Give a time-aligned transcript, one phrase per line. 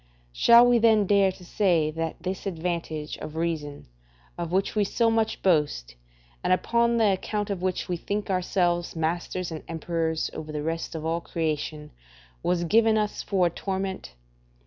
[0.33, 3.85] Shall we then dare to say that this advantage of reason,
[4.35, 5.93] of which we so much boast,
[6.43, 10.95] and upon the account of which we think ourselves masters and emperors over the rest
[10.95, 11.91] of all creation,
[12.41, 14.15] was given us for a torment?